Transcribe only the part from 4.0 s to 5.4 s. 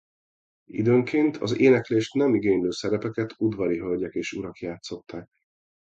és urak játszották.